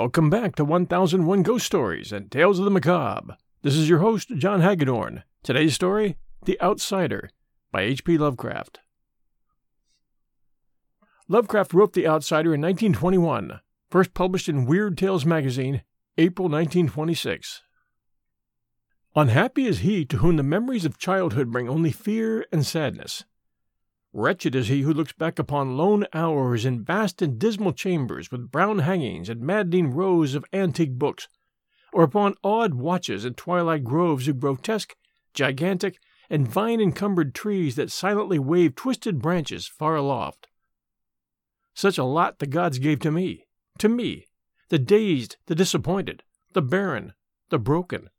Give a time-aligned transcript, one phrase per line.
[0.00, 3.36] Welcome back to 1001 Ghost Stories and Tales of the Macabre.
[3.60, 5.24] This is your host, Jon Hagadorn.
[5.42, 7.28] Today's story The Outsider
[7.70, 8.16] by H.P.
[8.16, 8.80] Lovecraft.
[11.28, 13.60] Lovecraft wrote The Outsider in 1921,
[13.90, 15.82] first published in Weird Tales magazine,
[16.16, 17.60] April 1926.
[19.14, 23.26] Unhappy is he to whom the memories of childhood bring only fear and sadness.
[24.12, 28.50] Wretched is he who looks back upon lone hours in vast and dismal chambers with
[28.50, 31.28] brown hangings and maddening rows of antique books,
[31.92, 34.96] or upon odd watches in twilight groves of grotesque,
[35.32, 40.48] gigantic, and vine encumbered trees that silently wave twisted branches far aloft.
[41.72, 43.46] Such a lot the gods gave to me,
[43.78, 44.26] to me,
[44.70, 47.14] the dazed, the disappointed, the barren,
[47.48, 48.10] the broken.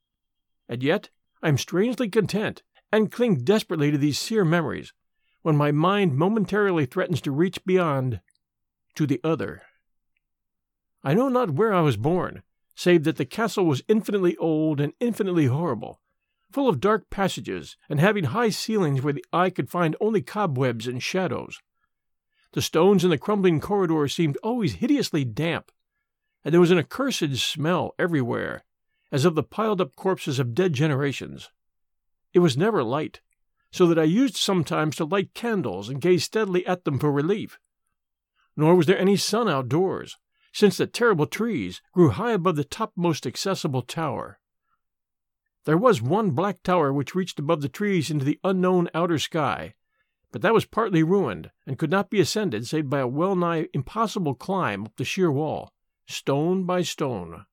[0.69, 1.09] And yet
[1.44, 4.94] I am strangely content, and cling desperately to these sere memories
[5.42, 8.22] when my mind momentarily threatens to reach beyond
[8.95, 9.64] to the other.
[11.03, 12.44] I know not where I was born,
[12.75, 16.00] save that the castle was infinitely old and infinitely horrible,
[16.52, 20.88] full of dark passages and having high ceilings where the eye could find only cobwebs
[20.88, 21.59] and shadows.
[22.53, 25.72] The stones in the crumbling corridors seemed always hideously damp,
[26.44, 28.64] and there was an accursed smell everywhere,
[29.12, 31.50] as of the piled up corpses of dead generations.
[32.34, 33.22] It was never light,
[33.72, 37.59] so that I used sometimes to light candles and gaze steadily at them for relief.
[38.55, 40.17] Nor was there any sun outdoors,
[40.52, 44.39] since the terrible trees grew high above the topmost accessible tower.
[45.66, 49.75] There was one black tower which reached above the trees into the unknown outer sky,
[50.31, 53.67] but that was partly ruined and could not be ascended save by a well nigh
[53.73, 55.72] impossible climb up the sheer wall,
[56.07, 57.46] stone by stone.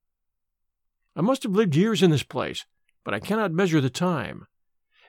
[1.14, 2.64] I must have lived years in this place,
[3.04, 4.46] but I cannot measure the time.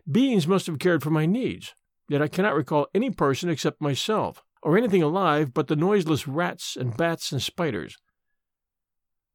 [0.10, 1.76] Beings must have cared for my needs,
[2.08, 6.76] yet I cannot recall any person except myself, or anything alive but the noiseless rats
[6.76, 7.98] and bats and spiders.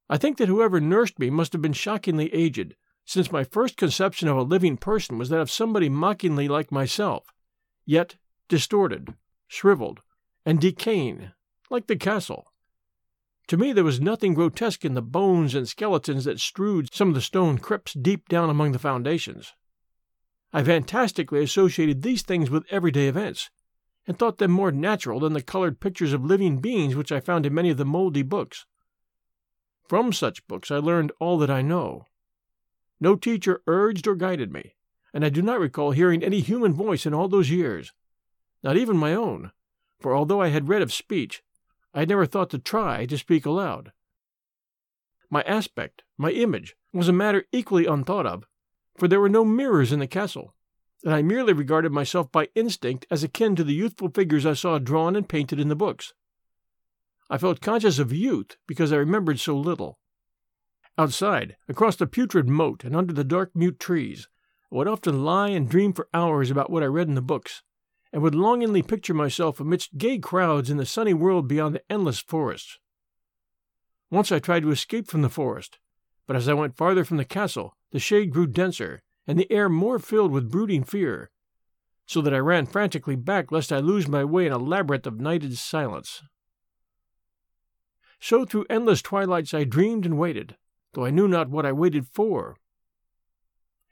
[0.09, 2.75] I think that whoever nursed me must have been shockingly aged,
[3.05, 7.33] since my first conception of a living person was that of somebody mockingly like myself,
[7.87, 8.17] yet
[8.49, 9.15] distorted,
[9.47, 10.01] shriveled,
[10.45, 11.31] and decaying,
[11.71, 12.53] like the castle.
[13.49, 17.15] To me there was nothing grotesque in the bones and skeletons that strewed some of
[17.15, 19.53] the stone crypts deep down among the foundations.
[20.57, 23.51] I fantastically associated these things with everyday events,
[24.07, 27.45] and thought them more natural than the colored pictures of living beings which I found
[27.45, 28.65] in many of the moldy books.
[29.89, 32.07] From such books I learned all that I know.
[33.01, 34.77] No teacher urged or guided me,
[35.13, 37.93] and I do not recall hearing any human voice in all those years,
[38.63, 39.51] not even my own,
[39.99, 41.43] for although I had read of speech,
[41.93, 43.91] I had never thought to try to speak aloud.
[45.29, 48.47] My aspect, my image, was a matter equally unthought of,
[48.97, 50.55] for there were no mirrors in the castle,
[51.05, 54.79] and I merely regarded myself by instinct as akin to the youthful figures I saw
[54.79, 56.15] drawn and painted in the books.
[57.29, 59.99] I felt conscious of youth because I remembered so little.
[60.97, 64.29] Outside, across the putrid moat and under the dark mute trees,
[64.71, 67.63] I would often lie and dream for hours about what I read in the books,
[68.13, 72.21] and would longingly picture myself amidst gay crowds in the sunny world beyond the endless
[72.21, 72.79] forests.
[74.11, 75.79] Once I tried to escape from the forest,
[76.27, 79.69] but as I went farther from the castle, the shade grew denser, and the air
[79.69, 81.31] more filled with brooding fear,
[82.07, 85.21] so that I ran frantically back lest I lose my way in a labyrinth of
[85.21, 86.21] nighted silence.
[88.19, 90.57] So through endless twilights I dreamed and waited,
[90.95, 92.57] though I knew not what I waited for.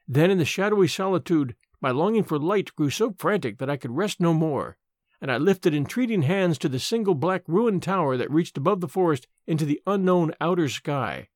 [0.08, 3.96] Then in the shadowy solitude my longing for light grew so frantic that I could
[3.96, 4.78] rest no more,
[5.20, 8.88] and I lifted entreating hands to the single black ruined tower that reached above the
[8.88, 11.28] forest into the unknown outer sky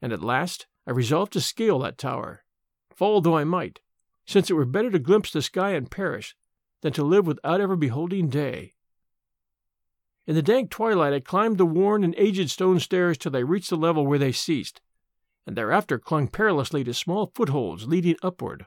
[0.00, 2.44] and at last I resolved to scale that tower,
[2.96, 3.80] fall though I might,
[4.24, 6.34] since it were better to glimpse the sky and perish
[6.80, 8.72] than to live without ever beholding day.
[10.26, 13.68] In the dank twilight I climbed the worn and aged stone stairs till I reached
[13.68, 14.80] the level where they ceased,
[15.46, 18.64] and thereafter clung perilously to small footholds leading upward.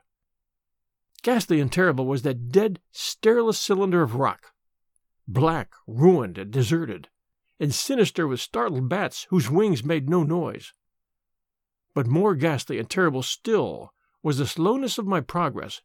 [1.23, 4.53] Ghastly and terrible was that dead, stareless cylinder of rock,
[5.27, 7.09] black, ruined, and deserted,
[7.59, 10.73] and sinister with startled bats whose wings made no noise.
[11.93, 13.93] But more ghastly and terrible still
[14.23, 15.81] was the slowness of my progress,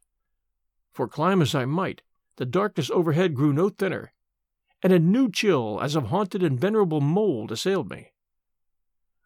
[0.97, 2.01] for climb as I might,
[2.37, 4.13] the darkness overhead grew no thinner,
[4.81, 8.13] and a new chill as of haunted and venerable mold assailed me.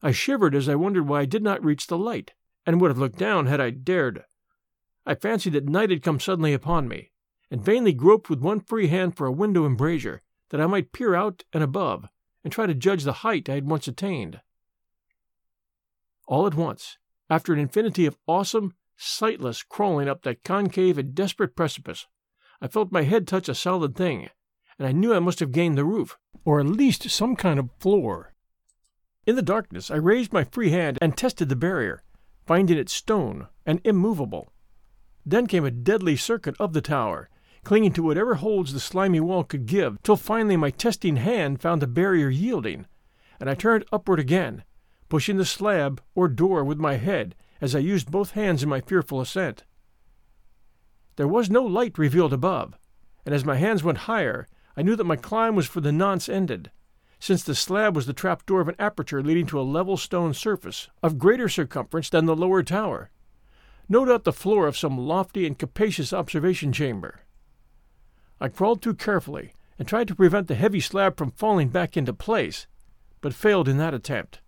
[0.01, 2.33] I shivered as I wondered why I did not reach the light,
[2.66, 4.25] and would have looked down had I dared.
[5.06, 7.12] I fancied that night had come suddenly upon me,
[7.50, 11.16] and vainly groped with one free hand for a window embrasure, that I might peer
[11.16, 12.10] out and above,
[12.44, 14.42] and try to judge the height I had once attained.
[16.31, 16.98] All at once,
[17.30, 22.07] after an infinity of awesome, sightless crawling up that concave and desperate precipice,
[22.62, 24.30] I felt my head touch a solid thing,
[24.80, 27.69] and I knew I must have gained the roof, or at least some kind of
[27.81, 28.33] floor.
[29.28, 32.01] In the darkness, I raised my free hand and tested the barrier,
[32.48, 34.54] finding it stone and immovable.
[35.25, 37.30] Then came a deadly circuit of the tower,
[37.66, 41.81] clinging to whatever holds the slimy wall could give, till finally my testing hand found
[41.81, 42.86] the barrier yielding,
[43.38, 44.63] and I turned upward again,
[45.11, 48.79] pushing the slab or door with my head as I used both hands in my
[48.79, 49.65] fearful ascent.
[51.17, 52.79] There was no light revealed above,
[53.25, 54.47] and as my hands went higher,
[54.77, 56.71] I knew that my climb was for the nonce ended,
[57.19, 60.33] since the slab was the trap door of an aperture leading to a level stone
[60.33, 63.11] surface of greater circumference than the lower tower,
[63.89, 67.19] no doubt the floor of some lofty and capacious observation chamber.
[68.39, 72.13] I crawled through carefully and tried to prevent the heavy slab from falling back into
[72.13, 72.65] place,
[73.19, 74.40] but failed in that attempt.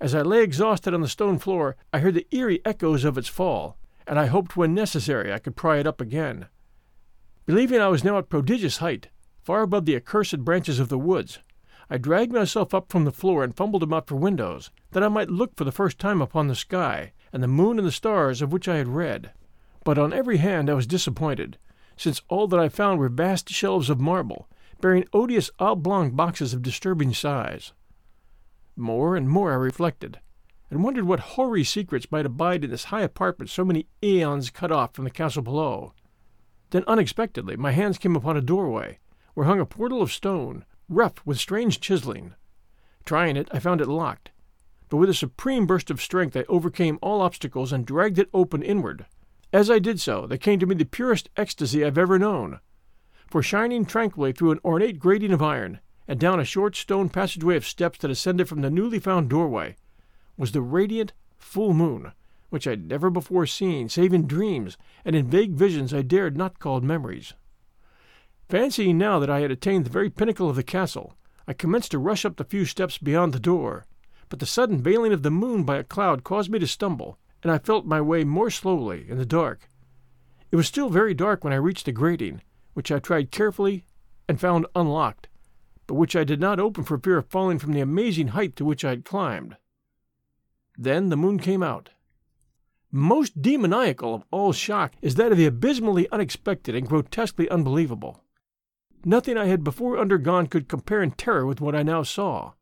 [0.00, 3.28] As I lay exhausted on the stone floor, I heard the eerie echoes of its
[3.28, 3.76] fall,
[4.06, 6.46] and I hoped when necessary I could pry it up again.
[7.44, 9.08] Believing I was now at prodigious height,
[9.42, 11.40] far above the accursed branches of the woods,
[11.90, 15.28] I dragged myself up from the floor and fumbled about for windows, that I might
[15.28, 18.52] look for the first time upon the sky, and the moon and the stars of
[18.52, 19.32] which I had read.
[19.84, 21.58] But on every hand I was disappointed,
[21.96, 24.48] since all that I found were vast shelves of marble,
[24.80, 27.74] bearing odious oblong boxes of disturbing size.
[28.76, 30.20] More and more I reflected,
[30.70, 34.70] and wondered what hoary secrets might abide in this high apartment so many aeons cut
[34.70, 35.92] off from the castle below.
[36.70, 38.98] Then unexpectedly my hands came upon a doorway,
[39.34, 42.34] where hung a portal of stone, rough with strange chiseling.
[43.04, 44.30] Trying it, I found it locked,
[44.88, 48.62] but with a supreme burst of strength I overcame all obstacles and dragged it open
[48.62, 49.06] inward.
[49.52, 52.60] As I did so, there came to me the purest ecstasy I've ever known.
[53.28, 55.80] For shining tranquilly through an ornate grating of iron,
[56.10, 59.76] and down a short stone passageway of steps that ascended from the newly found doorway,
[60.36, 62.10] was the radiant full moon,
[62.48, 66.58] which I'd never before seen save in dreams and in vague visions I dared not
[66.58, 67.34] call memories.
[68.48, 71.14] Fancying now that I had attained the very pinnacle of the castle,
[71.46, 73.86] I commenced to rush up the few steps beyond the door,
[74.28, 77.52] but the sudden veiling of the moon by a cloud caused me to stumble, and
[77.52, 79.68] I felt my way more slowly in the dark.
[80.50, 82.42] It was still very dark when I reached the grating,
[82.74, 83.84] which I tried carefully
[84.28, 85.28] and found unlocked,
[85.90, 88.64] but which I did not open for fear of falling from the amazing height to
[88.64, 89.56] which I had climbed.
[90.78, 91.90] Then the moon came out.
[92.92, 98.22] Most demoniacal of all shock is that of the abysmally unexpected and grotesquely unbelievable.
[99.04, 102.52] Nothing I had before undergone could compare in terror with what I now saw,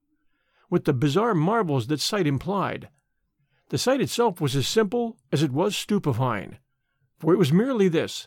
[0.71, 2.89] with the bizarre marvels that sight implied,
[3.69, 6.57] the sight itself was as simple as it was stupefying,
[7.19, 8.27] for it was merely this.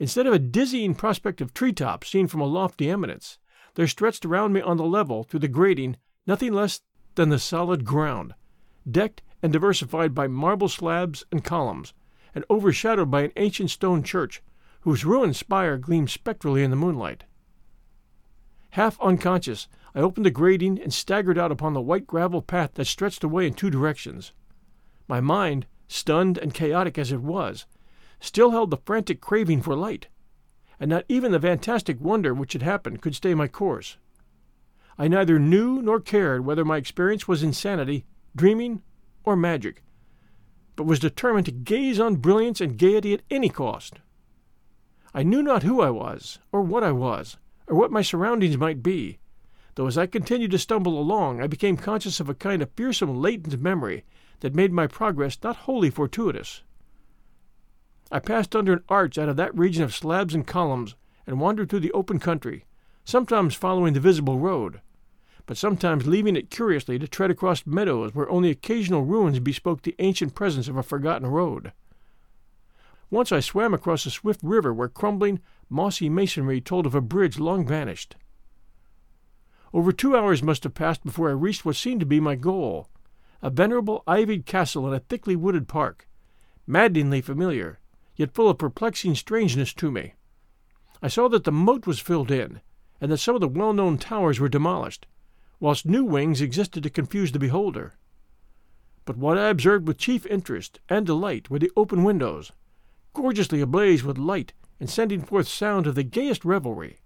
[0.00, 3.36] Instead of a dizzying prospect of tree tops seen from a lofty eminence,
[3.76, 5.96] there stretched around me on the level through the grating
[6.26, 6.80] nothing less
[7.14, 8.34] than the solid ground,
[8.90, 11.94] decked and diversified by marble slabs and columns,
[12.34, 14.42] and overshadowed by an ancient stone church
[14.80, 17.24] whose ruined spire gleamed spectrally in the moonlight.
[18.70, 22.84] Half unconscious, I opened the grating and staggered out upon the white gravel path that
[22.86, 24.32] stretched away in two directions.
[25.08, 27.66] My mind, stunned and chaotic as it was,
[28.20, 30.08] still held the frantic craving for light,
[30.78, 33.96] and not even the fantastic wonder which had happened could stay my course.
[34.98, 38.04] I neither knew nor cared whether my experience was insanity,
[38.34, 38.82] dreaming,
[39.24, 39.82] or magic,
[40.74, 44.00] but was determined to gaze on brilliance and gaiety at any cost.
[45.14, 48.82] I knew not who I was, or what I was, or what my surroundings might
[48.82, 49.18] be,
[49.74, 53.20] though as I continued to stumble along I became conscious of a kind of fearsome
[53.20, 54.04] latent memory
[54.40, 56.62] that made my progress not wholly fortuitous.
[58.10, 60.94] I passed under an arch out of that region of slabs and columns
[61.26, 62.64] and wandered through the open country,
[63.04, 64.80] sometimes following the visible road,
[65.46, 69.96] but sometimes leaving it curiously to tread across meadows where only occasional ruins bespoke the
[69.98, 71.72] ancient presence of a forgotten road.
[73.10, 77.38] Once I swam across a swift river where crumbling, mossy masonry told of a bridge
[77.38, 78.16] long vanished.
[79.72, 82.88] Over two hours must have passed before I reached what seemed to be my goal,
[83.42, 86.08] a venerable ivied castle in a thickly wooded park,
[86.66, 87.78] maddeningly familiar,
[88.16, 90.14] yet full of perplexing strangeness to me.
[91.02, 92.60] I saw that the moat was filled in,
[93.00, 95.06] and that some of the well known towers were demolished,
[95.60, 97.94] whilst new wings existed to confuse the beholder.
[99.04, 102.52] But what I observed with chief interest and delight were the open windows,
[103.14, 107.00] gorgeously ablaze with light and sending forth sound of the gayest revelry.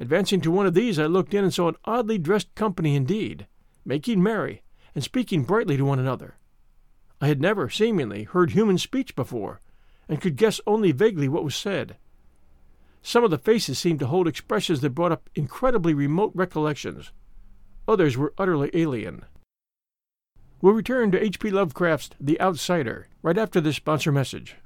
[0.00, 3.46] Advancing to one of these, I looked in and saw an oddly dressed company indeed,
[3.84, 4.62] making merry
[4.94, 6.36] and speaking brightly to one another.
[7.20, 9.60] I had never, seemingly, heard human speech before,
[10.08, 11.96] and could guess only vaguely what was said.
[13.02, 17.12] Some of the faces seemed to hold expressions that brought up incredibly remote recollections.
[17.86, 19.24] Others were utterly alien.
[20.60, 21.50] We'll return to H.P.
[21.50, 24.56] Lovecraft's The Outsider right after this sponsor message.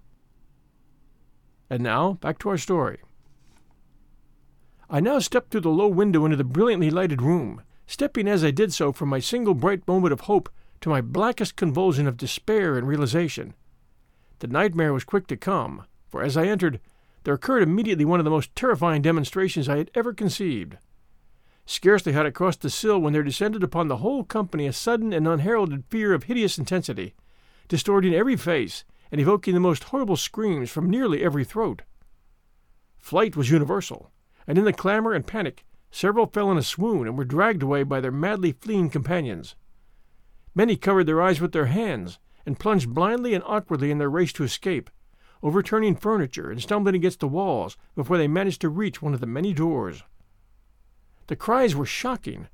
[1.68, 3.00] And now, back to our story.
[4.88, 8.50] I now stepped through the low window into the brilliantly lighted room, stepping as I
[8.50, 10.48] did so from my single bright moment of hope
[10.80, 13.54] to my blackest convulsion of despair and realization.
[14.40, 16.80] The nightmare was quick to come, for as I entered,
[17.24, 20.78] there occurred immediately one of the most terrifying demonstrations I had ever conceived.
[21.66, 25.12] Scarcely had I crossed the sill when there descended upon the whole company a sudden
[25.12, 27.14] and unheralded fear of hideous intensity,
[27.68, 31.82] distorting every face and evoking the most horrible screams from nearly every throat.
[32.96, 34.10] Flight was universal,
[34.46, 37.82] and in the clamor and panic, several fell in a swoon and were dragged away
[37.82, 39.54] by their madly fleeing companions.
[40.54, 44.32] Many covered their eyes with their hands and plunged blindly and awkwardly in their race
[44.34, 44.90] to escape,
[45.42, 49.26] overturning furniture and stumbling against the walls before they managed to reach one of the
[49.26, 50.02] many doors.
[51.28, 52.48] The cries were shocking,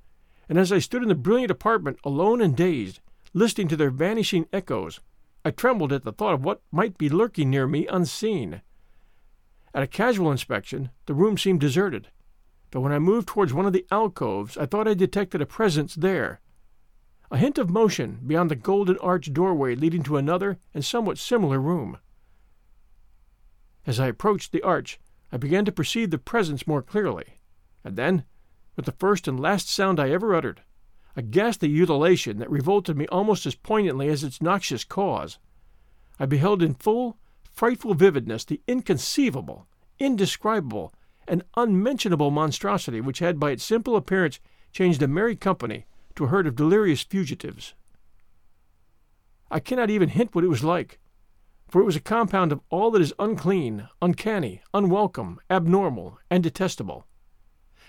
[0.49, 3.01] and as I stood in the brilliant apartment alone and dazed,
[3.33, 5.01] listening to their vanishing echoes,
[5.45, 8.63] I trembled at the thought of what might be lurking near me unseen.
[9.73, 12.09] At a casual inspection, the room seemed deserted,
[12.71, 15.95] but when I moved towards one of the alcoves, I thought I detected a presence
[15.95, 16.41] there.
[17.31, 21.61] A hint of motion beyond the golden arched doorway leading to another and somewhat similar
[21.61, 21.99] room.
[23.85, 25.01] As I approached the arch,
[25.33, 27.41] I began to perceive the presence more clearly,
[27.83, 28.25] and then,
[28.77, 30.63] with the first and last sound I ever uttered,
[31.17, 35.39] a ghastly ululation that revolted me almost as poignantly as its noxious cause,
[36.21, 37.19] I beheld in full,
[37.53, 39.67] frightful vividness the inconceivable,
[39.99, 40.95] indescribable,
[41.27, 44.39] and unmentionable monstrosity which had by its simple appearance
[44.73, 47.75] changed a merry company to a herd of delirious fugitives.
[49.51, 50.99] I cannot even hint what it was like,
[51.69, 57.07] for it was a compound of all that is unclean, uncanny, unwelcome, abnormal, and detestable.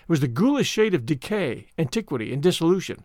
[0.02, 3.04] It was the ghoulish shade of decay, antiquity, and dissolution,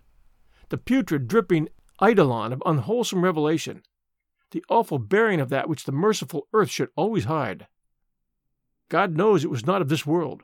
[0.70, 1.70] the putrid, dripping
[2.02, 3.84] eidolon of unwholesome revelation,
[4.52, 7.68] the awful bearing of that which the merciful earth should always hide.
[8.90, 10.44] God knows it was not of this world,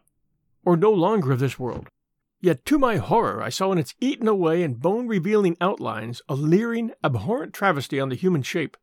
[0.66, 1.90] or no longer of this world.
[2.42, 6.36] Yet to my horror I saw in its eaten away and bone revealing outlines a
[6.36, 8.78] leering, abhorrent travesty on the human shape,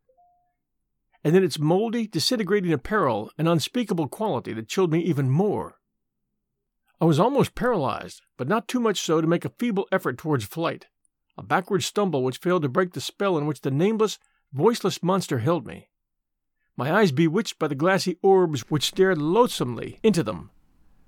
[1.24, 5.78] and in its mouldy, disintegrating apparel an unspeakable quality that chilled me even more.
[7.00, 10.44] I was almost paralyzed, but not too much so to make a feeble effort towards
[10.44, 10.86] flight,
[11.36, 14.18] a backward stumble which failed to break the spell in which the nameless,
[14.52, 15.88] voiceless monster held me.
[16.76, 20.50] My eyes bewitched by the glassy orbs which stared loathsomely into them,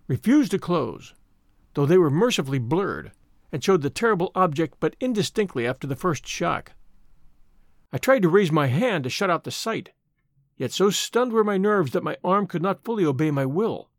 [0.07, 1.15] refused to close,
[1.79, 3.13] though they were mercifully blurred,
[3.53, 6.73] and showed the terrible object but indistinctly after the first shock.
[7.93, 9.93] I tried to raise my hand to shut out the sight,
[10.57, 13.91] yet so stunned were my nerves that my arm could not fully obey my will.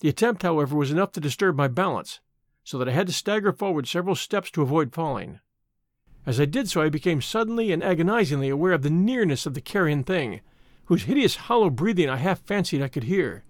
[0.00, 2.20] The attempt, however, was enough to disturb my balance,
[2.62, 5.40] so that I had to stagger forward several steps to avoid falling.
[6.26, 9.62] As I did so, I became suddenly and agonizingly aware of the nearness of the
[9.62, 10.42] carrion thing,
[10.84, 13.44] whose hideous hollow breathing I half fancied I could hear.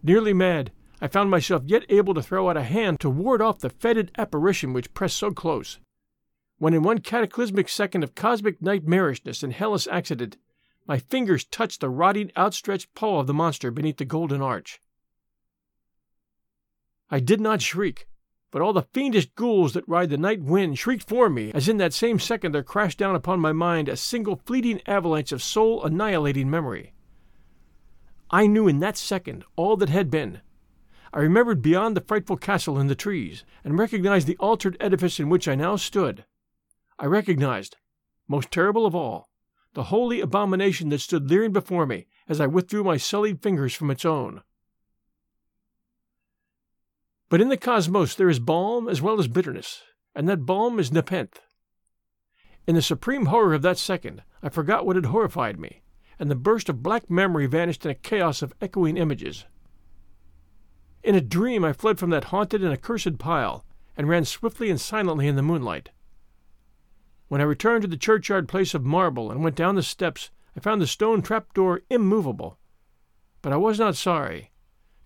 [0.00, 3.58] Nearly mad, I found myself yet able to throw out a hand to ward off
[3.58, 5.78] the fetid apparition which pressed so close,
[6.58, 10.36] when in one cataclysmic second of cosmic nightmarishness and hellish accident
[10.86, 14.80] my fingers touched the rotting, outstretched paw of the monster beneath the golden arch.
[17.10, 18.06] I did not shriek,
[18.50, 21.76] but all the fiendish ghouls that ride the night wind shrieked for me as in
[21.76, 25.84] that same second there crashed down upon my mind a single fleeting avalanche of soul
[25.84, 26.94] annihilating memory.
[28.30, 30.40] I knew in that second all that had been.
[31.16, 35.30] I remembered beyond the frightful castle in the trees, and recognized the altered edifice in
[35.30, 36.26] which I now stood.
[36.98, 37.76] I recognized,
[38.28, 39.30] most terrible of all,
[39.72, 43.90] the holy abomination that stood leering before me as I withdrew my sullied fingers from
[43.90, 44.42] its own.
[47.30, 50.92] But in the cosmos there is balm as well as bitterness, and that balm is
[50.92, 51.40] Nepenthe.
[52.66, 55.80] In the supreme horror of that second, I forgot what had horrified me,
[56.18, 59.46] and the burst of black memory vanished in a chaos of echoing images.
[61.06, 63.64] In a dream I fled from that haunted and accursed pile,
[63.96, 65.90] and ran swiftly and silently in the moonlight.
[67.28, 70.60] When I returned to the churchyard place of marble and went down the steps, I
[70.60, 72.58] found the stone trap door immovable.
[73.40, 74.50] But I was not sorry,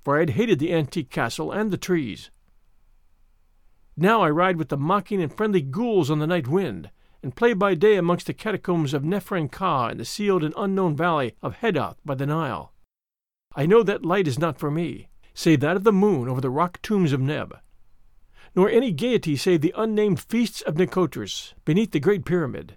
[0.00, 2.30] for I had hated the antique castle and the trees.
[3.94, 6.90] Now I ride with the mocking and friendly ghouls on the night wind,
[7.22, 10.96] and play by day amongst the catacombs of Nephren Ka in the sealed and unknown
[10.96, 12.72] valley of Hadoth by the Nile.
[13.54, 15.09] I know that light is not for me,
[15.40, 17.56] save that of the moon over the rock tombs of Neb
[18.54, 22.76] nor any gaiety save the unnamed feasts of Nitocris beneath the Great Pyramid.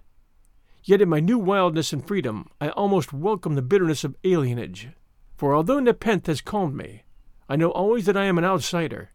[0.84, 4.92] Yet in my new wildness and freedom I almost welcome the bitterness of alienage.
[5.36, 7.02] For although Nepenthe has calmed me,
[7.48, 9.10] I know always that I am an outsider,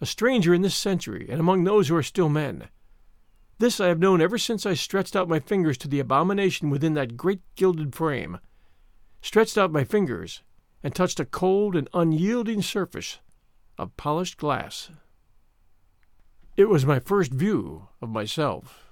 [0.00, 2.68] a stranger in this century and among those who are still men.
[3.58, 6.94] This I have known ever since I stretched out my fingers to the abomination within
[6.94, 8.38] that great gilded frame,
[9.22, 10.42] stretched out my fingers,
[10.82, 13.20] and touched a cold and unyielding surface
[13.78, 14.90] of polished glass.
[16.56, 18.91] It was my first view of myself.